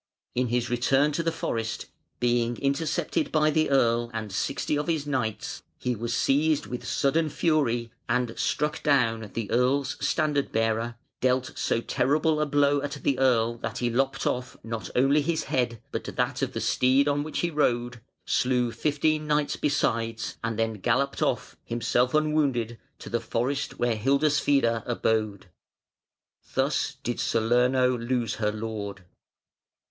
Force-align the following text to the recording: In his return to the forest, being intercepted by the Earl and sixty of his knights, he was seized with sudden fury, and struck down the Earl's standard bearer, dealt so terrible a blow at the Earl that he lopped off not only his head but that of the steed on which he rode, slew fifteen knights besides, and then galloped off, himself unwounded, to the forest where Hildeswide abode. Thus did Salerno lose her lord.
In 0.33 0.47
his 0.47 0.67
return 0.71 1.11
to 1.11 1.21
the 1.21 1.31
forest, 1.31 1.85
being 2.19 2.57
intercepted 2.57 3.31
by 3.31 3.51
the 3.51 3.69
Earl 3.69 4.09
and 4.15 4.31
sixty 4.31 4.75
of 4.75 4.87
his 4.87 5.05
knights, 5.05 5.61
he 5.77 5.95
was 5.95 6.11
seized 6.15 6.65
with 6.65 6.83
sudden 6.87 7.29
fury, 7.29 7.91
and 8.09 8.33
struck 8.35 8.81
down 8.81 9.29
the 9.35 9.51
Earl's 9.51 9.97
standard 10.03 10.51
bearer, 10.51 10.95
dealt 11.19 11.51
so 11.55 11.81
terrible 11.81 12.41
a 12.41 12.47
blow 12.47 12.81
at 12.81 12.93
the 13.03 13.19
Earl 13.19 13.57
that 13.59 13.77
he 13.77 13.91
lopped 13.91 14.25
off 14.25 14.57
not 14.63 14.89
only 14.95 15.21
his 15.21 15.43
head 15.43 15.79
but 15.91 16.05
that 16.05 16.41
of 16.41 16.53
the 16.53 16.61
steed 16.61 17.07
on 17.07 17.21
which 17.21 17.41
he 17.41 17.51
rode, 17.51 18.01
slew 18.25 18.71
fifteen 18.71 19.27
knights 19.27 19.55
besides, 19.55 20.35
and 20.43 20.57
then 20.57 20.73
galloped 20.79 21.21
off, 21.21 21.55
himself 21.63 22.15
unwounded, 22.15 22.79
to 22.97 23.07
the 23.07 23.19
forest 23.21 23.77
where 23.77 23.95
Hildeswide 23.95 24.81
abode. 24.87 25.45
Thus 26.55 26.95
did 27.03 27.19
Salerno 27.19 27.95
lose 27.95 28.37
her 28.41 28.51
lord. 28.51 29.03